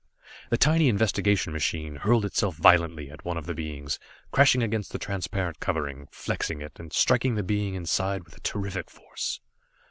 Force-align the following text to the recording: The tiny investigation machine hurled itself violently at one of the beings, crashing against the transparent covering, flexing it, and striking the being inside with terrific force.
The 0.49 0.57
tiny 0.57 0.87
investigation 0.89 1.53
machine 1.53 1.97
hurled 1.97 2.25
itself 2.25 2.55
violently 2.55 3.11
at 3.11 3.23
one 3.23 3.37
of 3.37 3.45
the 3.45 3.53
beings, 3.53 3.99
crashing 4.31 4.63
against 4.63 4.91
the 4.91 4.97
transparent 4.97 5.59
covering, 5.59 6.07
flexing 6.11 6.59
it, 6.59 6.79
and 6.79 6.91
striking 6.91 7.35
the 7.35 7.43
being 7.43 7.75
inside 7.75 8.23
with 8.23 8.41
terrific 8.41 8.89
force. 8.89 9.41